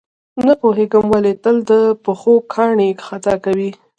نه 0.47 0.53
پوهېږم 0.61 1.05
ولې 1.09 1.33
تل 1.43 1.57
له 1.69 1.79
پښو 2.03 2.33
کاڼي 2.53 2.89
خطا 3.07 3.35
کوي. 3.45 3.69